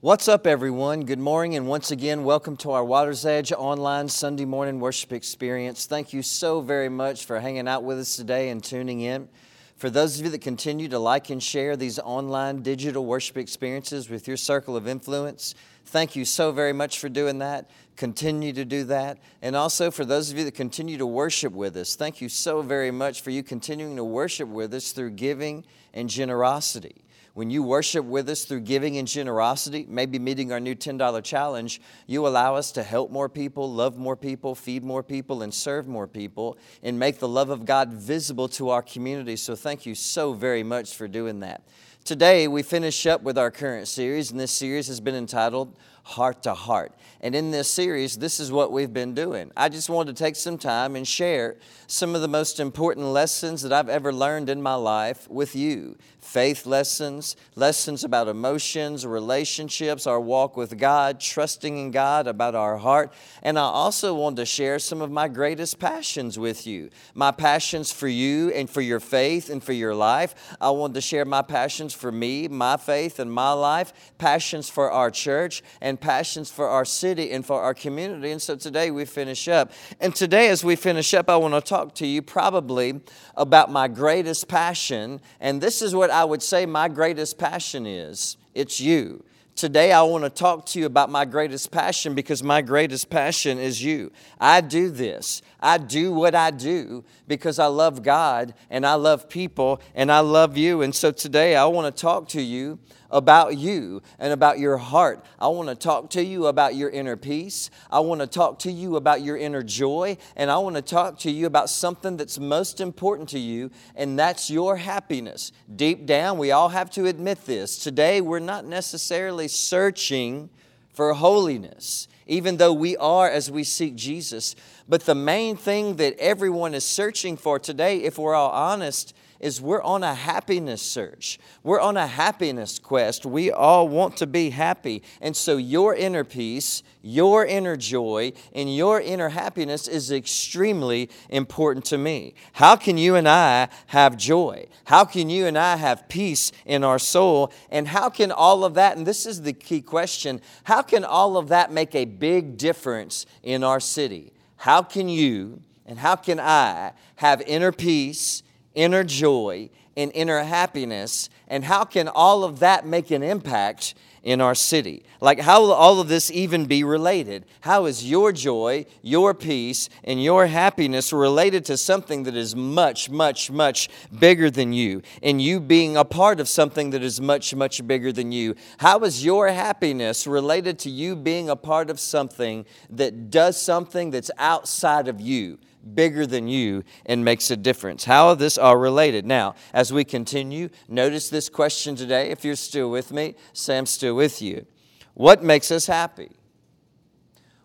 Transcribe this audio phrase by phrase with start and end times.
[0.00, 1.06] What's up, everyone?
[1.06, 5.86] Good morning, and once again, welcome to our Water's Edge online Sunday morning worship experience.
[5.86, 9.28] Thank you so very much for hanging out with us today and tuning in.
[9.74, 14.08] For those of you that continue to like and share these online digital worship experiences
[14.08, 15.56] with your circle of influence,
[15.86, 17.68] thank you so very much for doing that.
[17.96, 19.18] Continue to do that.
[19.42, 22.62] And also for those of you that continue to worship with us, thank you so
[22.62, 27.02] very much for you continuing to worship with us through giving and generosity.
[27.38, 31.80] When you worship with us through giving and generosity, maybe meeting our new $10 challenge,
[32.08, 35.86] you allow us to help more people, love more people, feed more people, and serve
[35.86, 39.36] more people, and make the love of God visible to our community.
[39.36, 41.62] So thank you so very much for doing that.
[42.02, 45.76] Today, we finish up with our current series, and this series has been entitled
[46.08, 46.94] Heart to Heart.
[47.20, 49.52] And in this series, this is what we've been doing.
[49.54, 53.60] I just wanted to take some time and share some of the most important lessons
[53.60, 60.06] that I've ever learned in my life with you faith lessons, lessons about emotions, relationships,
[60.06, 63.14] our walk with God, trusting in God, about our heart.
[63.42, 67.90] And I also wanted to share some of my greatest passions with you my passions
[67.90, 70.34] for you and for your faith and for your life.
[70.60, 74.90] I wanted to share my passions for me, my faith, and my life, passions for
[74.90, 78.30] our church, and passions for our city and for our community.
[78.30, 79.72] And so today we finish up.
[80.00, 83.00] And today, as we finish up, I want to talk to you probably
[83.36, 85.20] about my greatest passion.
[85.40, 89.24] And this is what I would say my greatest passion is it's you.
[89.58, 93.58] Today, I want to talk to you about my greatest passion because my greatest passion
[93.58, 94.12] is you.
[94.38, 95.42] I do this.
[95.58, 100.20] I do what I do because I love God and I love people and I
[100.20, 100.82] love you.
[100.82, 102.78] And so today, I want to talk to you
[103.10, 105.24] about you and about your heart.
[105.38, 107.70] I want to talk to you about your inner peace.
[107.90, 110.16] I want to talk to you about your inner joy.
[110.36, 114.18] And I want to talk to you about something that's most important to you, and
[114.18, 115.52] that's your happiness.
[115.74, 117.78] Deep down, we all have to admit this.
[117.78, 120.50] Today, we're not necessarily searching
[120.92, 124.56] for holiness, even though we are as we seek Jesus.
[124.88, 129.60] But the main thing that everyone is searching for today, if we're all honest, is
[129.60, 131.38] we're on a happiness search.
[131.62, 133.24] We're on a happiness quest.
[133.24, 135.02] We all want to be happy.
[135.20, 141.84] And so your inner peace, your inner joy, and your inner happiness is extremely important
[141.86, 142.34] to me.
[142.52, 144.66] How can you and I have joy?
[144.84, 147.52] How can you and I have peace in our soul?
[147.70, 151.36] And how can all of that, and this is the key question, how can all
[151.36, 154.32] of that make a big difference in our city?
[154.56, 158.42] How can you and how can I have inner peace?
[158.78, 161.28] Inner joy, and inner happiness.
[161.48, 165.02] And how can all of that make an impact in our city?
[165.20, 167.46] Like, how will all of this even be related?
[167.62, 173.10] How is your joy, your peace, and your happiness related to something that is much,
[173.10, 175.02] much, much bigger than you?
[175.20, 178.54] And you being a part of something that is much, much bigger than you?
[178.78, 184.12] How is your happiness related to you being a part of something that does something
[184.12, 185.58] that's outside of you?
[185.94, 188.04] Bigger than you and makes a difference.
[188.04, 189.26] How are this all related?
[189.26, 192.30] Now, as we continue, notice this question today.
[192.30, 194.66] If you're still with me, say I'm still with you.
[195.14, 196.32] What makes us happy?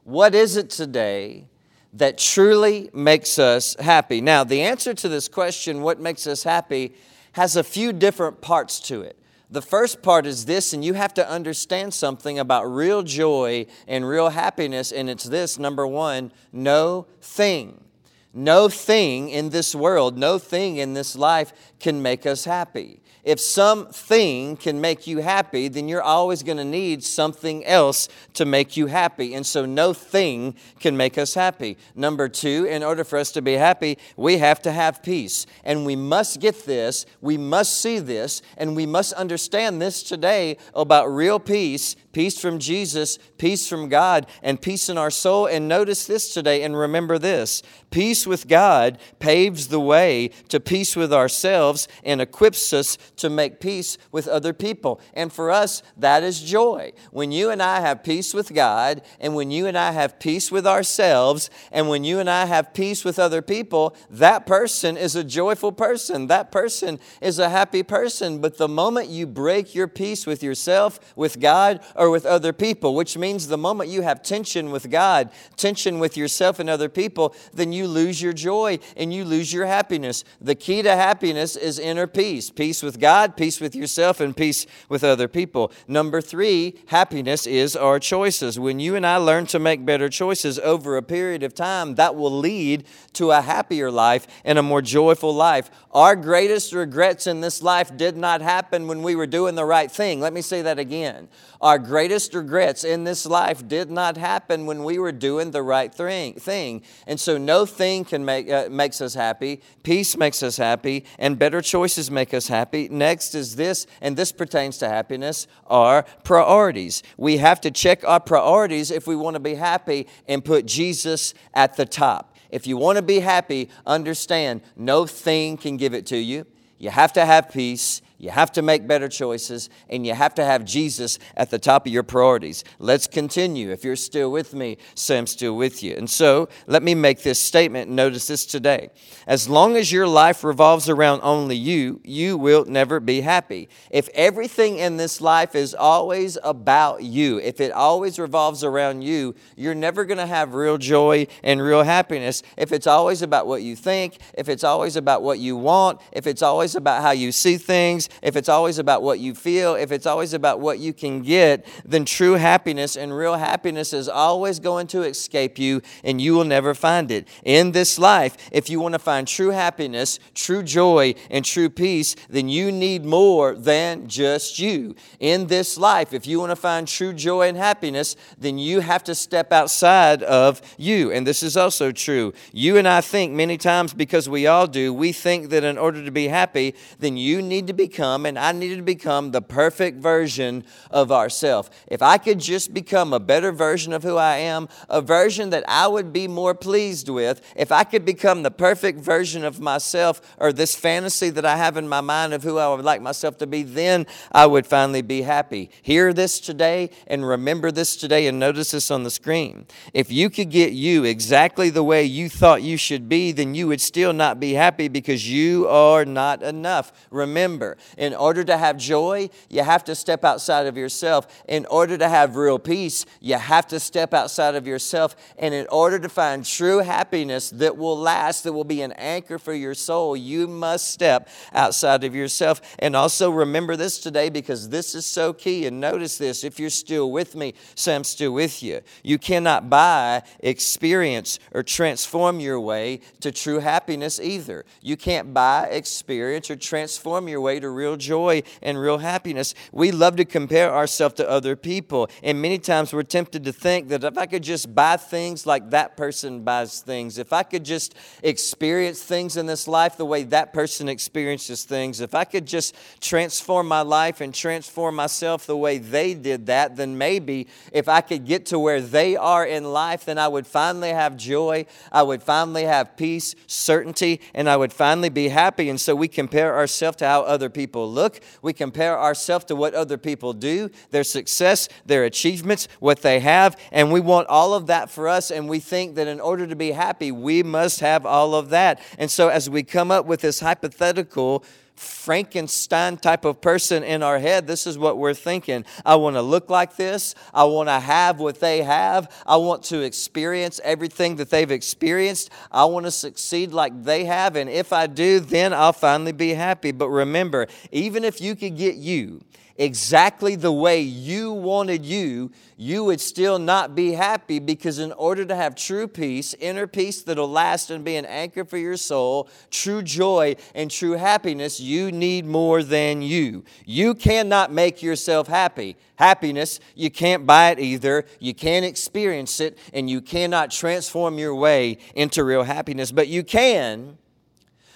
[0.03, 1.47] What is it today
[1.93, 4.21] that truly makes us happy?
[4.21, 6.95] Now, the answer to this question, what makes us happy,
[7.33, 9.17] has a few different parts to it.
[9.49, 14.07] The first part is this, and you have to understand something about real joy and
[14.07, 17.83] real happiness, and it's this number one, no thing
[18.33, 23.02] no thing in this world, no thing in this life can make us happy.
[23.23, 28.43] If something can make you happy, then you're always going to need something else to
[28.43, 29.33] make you happy.
[29.33, 31.77] And so, no thing can make us happy.
[31.95, 35.45] Number two, in order for us to be happy, we have to have peace.
[35.63, 40.57] And we must get this, we must see this, and we must understand this today
[40.73, 45.47] about real peace peace from Jesus, peace from God, and peace in our soul.
[45.47, 50.95] And notice this today and remember this peace with God paves the way to peace
[50.95, 54.99] with ourselves and equips us to make peace with other people.
[55.13, 56.93] And for us, that is joy.
[57.11, 60.51] When you and I have peace with God, and when you and I have peace
[60.51, 65.15] with ourselves, and when you and I have peace with other people, that person is
[65.15, 66.27] a joyful person.
[66.27, 68.39] That person is a happy person.
[68.39, 72.95] But the moment you break your peace with yourself, with God, or with other people,
[72.95, 77.35] which means the moment you have tension with God, tension with yourself and other people,
[77.53, 80.23] then you lose your joy and you lose your happiness.
[80.41, 84.65] The key to happiness is inner peace peace with God, peace with yourself, and peace
[84.87, 85.73] with other people.
[85.89, 88.57] Number three, happiness is our choices.
[88.57, 92.15] When you and I learn to make better choices over a period of time, that
[92.15, 95.69] will lead to a happier life and a more joyful life.
[95.91, 99.91] Our greatest regrets in this life did not happen when we were doing the right
[99.91, 100.21] thing.
[100.21, 101.27] Let me say that again.
[101.59, 105.93] Our greatest regrets in this life did not happen when we were doing the right
[105.93, 106.81] thing.
[107.05, 109.61] And so no thing can make uh, makes us happy.
[109.83, 112.89] Peace makes us happy, and better choices make us happy.
[112.93, 117.03] Next is this, and this pertains to happiness, our priorities.
[117.17, 121.33] We have to check our priorities if we want to be happy and put Jesus
[121.53, 122.35] at the top.
[122.49, 126.45] If you want to be happy, understand no thing can give it to you.
[126.77, 128.01] You have to have peace.
[128.23, 131.85] You have to make better choices, and you have to have Jesus at the top
[131.85, 132.63] of your priorities.
[132.79, 133.69] Let's continue.
[133.69, 134.77] If you're still with me,
[135.09, 135.95] I'm still with you.
[135.95, 137.91] And so, let me make this statement.
[137.91, 138.91] Notice this today.
[139.27, 143.67] As long as your life revolves around only you, you will never be happy.
[143.91, 149.35] If everything in this life is always about you, if it always revolves around you,
[149.57, 152.41] you're never going to have real joy and real happiness.
[152.55, 156.25] If it's always about what you think, if it's always about what you want, if
[156.25, 159.91] it's always about how you see things, if it's always about what you feel, if
[159.91, 164.59] it's always about what you can get, then true happiness and real happiness is always
[164.59, 167.27] going to escape you and you will never find it.
[167.43, 172.15] In this life, if you want to find true happiness, true joy, and true peace,
[172.29, 174.95] then you need more than just you.
[175.19, 179.03] In this life, if you want to find true joy and happiness, then you have
[179.05, 181.11] to step outside of you.
[181.11, 182.33] And this is also true.
[182.51, 186.03] You and I think many times, because we all do, we think that in order
[186.03, 189.41] to be happy, then you need to become become, and I needed to become the
[189.41, 191.69] perfect version of ourselves.
[191.87, 195.63] If I could just become a better version of who I am, a version that
[195.69, 200.21] I would be more pleased with, if I could become the perfect version of myself
[200.37, 203.37] or this fantasy that I have in my mind of who I would like myself
[203.37, 205.69] to be, then I would finally be happy.
[205.81, 209.65] Hear this today and remember this today and notice this on the screen.
[209.93, 213.67] If you could get you exactly the way you thought you should be, then you
[213.69, 216.91] would still not be happy because you are not enough.
[217.09, 221.43] Remember, in order to have joy, you have to step outside of yourself.
[221.47, 225.15] In order to have real peace, you have to step outside of yourself.
[225.37, 229.37] And in order to find true happiness that will last, that will be an anchor
[229.39, 232.61] for your soul, you must step outside of yourself.
[232.79, 235.65] And also remember this today because this is so key.
[235.65, 237.53] And notice this if you're still with me,
[237.87, 238.81] I'm still with you.
[239.03, 244.65] You cannot buy, experience, or transform your way to true happiness either.
[244.81, 249.53] You can't buy, experience, or transform your way to real joy and real happiness.
[249.71, 252.09] We love to compare ourselves to other people.
[252.21, 255.69] And many times we're tempted to think that if I could just buy things like
[255.71, 260.23] that person buys things, if I could just experience things in this life the way
[260.23, 265.57] that person experiences things, if I could just transform my life and transform myself the
[265.57, 269.63] way they did that, then maybe if I could get to where they are in
[269.63, 274.57] life, then I would finally have joy, I would finally have peace, certainty, and I
[274.57, 275.69] would finally be happy.
[275.69, 278.19] And so we compare ourselves to how other people people look.
[278.41, 283.57] We compare ourselves to what other people do, their success, their achievements, what they have,
[283.71, 285.31] and we want all of that for us.
[285.31, 288.81] And we think that in order to be happy, we must have all of that.
[288.97, 294.19] And so as we come up with this hypothetical, Frankenstein type of person in our
[294.19, 295.65] head, this is what we're thinking.
[295.85, 297.15] I want to look like this.
[297.33, 299.11] I want to have what they have.
[299.25, 302.29] I want to experience everything that they've experienced.
[302.51, 304.35] I want to succeed like they have.
[304.35, 306.71] And if I do, then I'll finally be happy.
[306.71, 309.21] But remember, even if you could get you,
[309.57, 315.25] exactly the way you wanted you, you would still not be happy because, in order
[315.25, 319.29] to have true peace, inner peace that'll last and be an anchor for your soul,
[319.51, 323.43] true joy and true happiness, you need more than you.
[323.65, 325.75] You cannot make yourself happy.
[325.95, 328.05] Happiness, you can't buy it either.
[328.19, 333.23] You can't experience it, and you cannot transform your way into real happiness, but you
[333.23, 333.97] can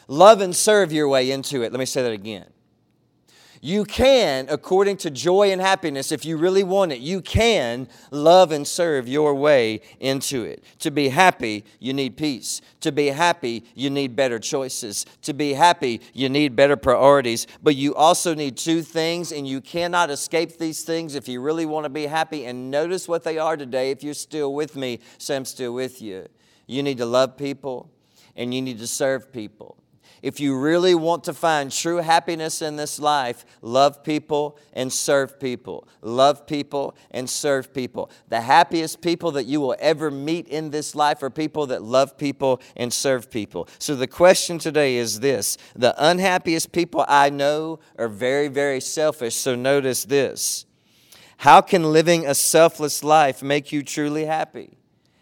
[0.08, 1.72] love and serve your way into it.
[1.72, 2.46] Let me say that again.
[3.62, 8.52] You can, according to joy and happiness, if you really want it, you can love
[8.52, 10.64] and serve your way into it.
[10.80, 12.62] To be happy, you need peace.
[12.82, 15.06] To be happy, you need better choices.
[15.24, 17.48] To be happy, you need better priorities.
[17.64, 21.66] But you also need two things, and you cannot escape these things if you really
[21.66, 22.46] want to be happy.
[22.46, 23.92] And notice what they are today.
[23.92, 25.00] If you're still with me,
[25.30, 26.28] I'm still with you.
[26.68, 27.90] You need to love people,
[28.36, 29.78] and you need to serve people.
[30.22, 35.40] If you really want to find true happiness in this life, love people and serve
[35.40, 35.88] people.
[36.02, 38.10] Love people and serve people.
[38.30, 42.18] The happiest people that you will ever meet in this life are people that love
[42.18, 43.68] people and serve people.
[43.80, 49.36] So the question today is this The unhappiest people I know are very, very selfish.
[49.36, 50.66] So notice this.
[51.38, 54.77] How can living a selfless life make you truly happy?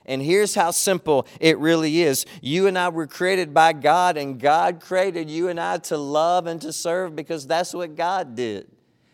[0.06, 2.26] And here's how simple it really is.
[2.42, 6.48] You and I were created by God, and God created you and I to love
[6.48, 8.68] and to serve because that's what God did.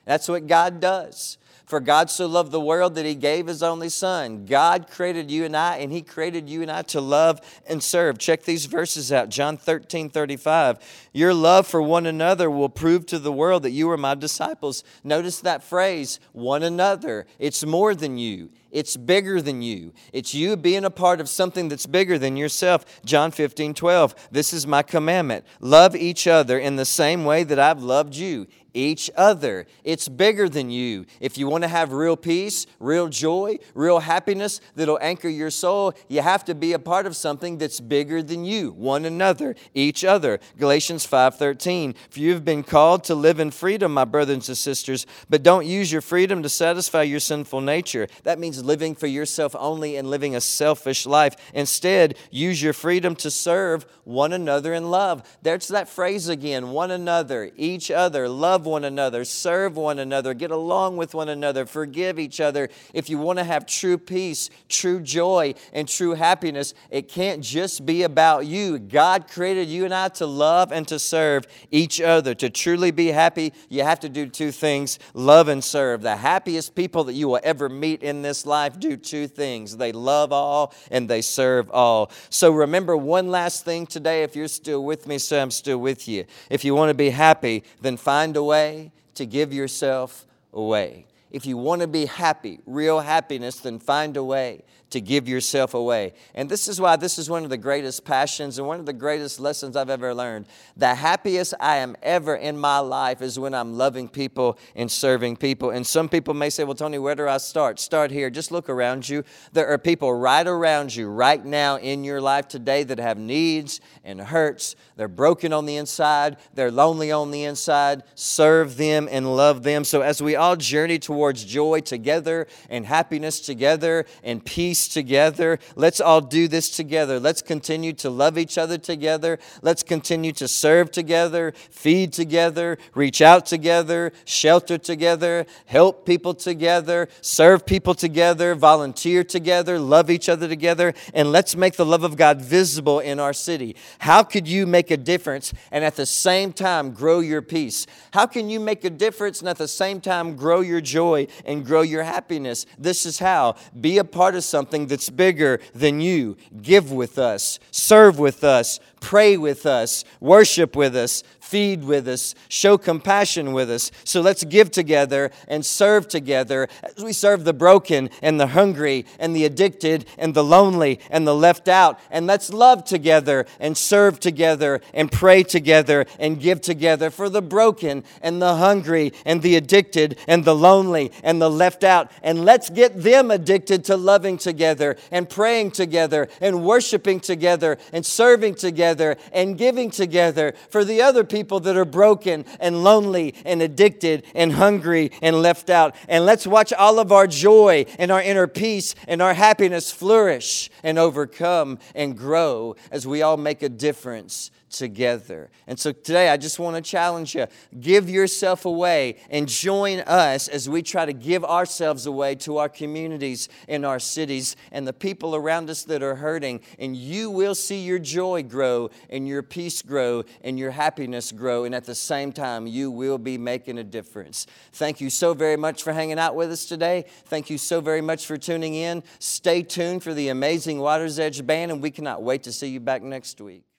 [0.06, 1.38] That's what God does.
[1.72, 4.46] For God so loved the world that he gave his only son.
[4.46, 8.18] God created you and I, and he created you and I to love and serve.
[8.18, 10.80] Check these verses out John 13 35.
[11.14, 14.84] Your love for one another will prove to the world that you are my disciples.
[15.02, 17.26] Notice that phrase, one another.
[17.40, 18.50] It's more than you.
[18.72, 19.94] It's bigger than you.
[20.14, 22.86] It's you being a part of something that's bigger than yourself.
[23.06, 24.16] John 15, 12.
[24.32, 25.46] This is my commandment.
[25.60, 29.66] Love each other in the same way that I've loved you each other.
[29.84, 31.06] It's bigger than you.
[31.20, 35.94] If you want to have real peace, real joy, real happiness that'll anchor your soul,
[36.08, 40.04] you have to be a part of something that's bigger than you, one another, each
[40.04, 40.40] other.
[40.58, 41.96] Galatians 5:13.
[42.10, 45.66] For you have been called to live in freedom, my brothers and sisters, but don't
[45.66, 48.08] use your freedom to satisfy your sinful nature.
[48.24, 51.36] That means living for yourself only and living a selfish life.
[51.54, 55.24] Instead, use your freedom to serve one another in love.
[55.42, 60.52] There's that phrase again, one another, each other, love one another, serve one another, get
[60.52, 62.70] along with one another, forgive each other.
[62.94, 67.86] If you want to have true peace, true joy, and true happiness, it can't just
[67.86, 68.80] be about you.
[68.80, 72.34] God created you and I to love and to serve each other.
[72.36, 76.02] To truly be happy, you have to do two things love and serve.
[76.02, 79.92] The happiest people that you will ever meet in this life do two things they
[79.92, 82.12] love all and they serve all.
[82.30, 84.24] So remember one last thing today.
[84.24, 86.26] If you're still with me, so I'm still with you.
[86.50, 91.06] If you want to be happy, then find a way to give yourself away.
[91.32, 95.74] If you want to be happy, real happiness, then find a way to give yourself
[95.74, 96.14] away.
[96.36, 98.94] And this is why this is one of the greatest passions and one of the
[98.94, 100.48] greatest lessons I've ever learned.
[100.76, 105.38] The happiest I am ever in my life is when I'm loving people and serving
[105.38, 105.70] people.
[105.70, 107.80] And some people may say, Well, Tony, where do I start?
[107.80, 108.30] Start here.
[108.30, 109.24] Just look around you.
[109.54, 113.80] There are people right around you right now in your life today that have needs
[114.04, 114.76] and hurts.
[114.98, 118.04] They're broken on the inside, they're lonely on the inside.
[118.16, 119.86] Serve them and love them.
[119.86, 125.60] So as we all journey towards joy together and happiness together and peace together.
[125.76, 127.20] Let's all do this together.
[127.20, 129.38] Let's continue to love each other together.
[129.62, 137.08] Let's continue to serve together, feed together, reach out together, shelter together, help people together,
[137.22, 142.18] serve people together, volunteer together, love each other together, and let's make the love of
[142.18, 143.76] God visible in our city.
[144.00, 147.86] How could you make a difference and at the same time grow your peace?
[148.12, 151.11] How can you make a difference and at the same time grow your joy
[151.46, 152.66] and grow your happiness?
[152.78, 153.56] This is how.
[153.80, 156.38] Be a part of something something that's bigger than you.
[156.62, 162.34] Give with us, serve with us, pray with us, worship with us, feed with us,
[162.48, 163.92] show compassion with us.
[164.06, 169.06] So let's give together and serve together as we serve the broken and the hungry
[169.20, 172.00] and the addicted and the lonely and the left out.
[172.10, 177.42] And let's love together and serve together and pray together and give together for the
[177.42, 182.12] broken and the hungry and the addicted and the lonely and the left out.
[182.24, 188.06] And let's get them addicted to loving together and praying together and worshiping together and
[188.06, 188.91] serving together
[189.34, 194.24] and giving together for the other people people that are broken and lonely and addicted
[194.36, 195.96] and hungry and left out.
[196.08, 200.70] And let's watch all of our joy and our inner peace and our happiness flourish
[200.84, 205.50] and overcome and grow as we all make a difference together.
[205.68, 207.48] And so today I just want to challenge you
[207.80, 212.70] give yourself away and join us as we try to give ourselves away to our
[212.70, 216.62] communities in our cities and the people around us that are hurting.
[216.80, 221.66] And you will see your joy grow and your peace grow and your happiness grow.
[221.66, 224.48] And at the same time, you will be making a difference.
[224.72, 227.06] Thank you so very much for hanging out with us today.
[227.26, 229.04] Thank you so very much for tuning in.
[229.20, 232.80] Stay tuned for the amazing Water's Edge Band, and we cannot wait to see you
[232.80, 233.71] back next week.